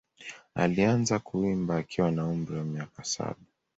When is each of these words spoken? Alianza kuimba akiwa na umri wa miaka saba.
Alianza 0.55 1.19
kuimba 1.19 1.75
akiwa 1.77 2.11
na 2.11 2.25
umri 2.27 2.55
wa 2.57 2.63
miaka 2.63 3.03
saba. 3.03 3.39